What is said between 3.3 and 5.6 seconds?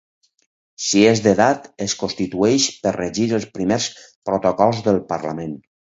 els primers protocols del Parlament.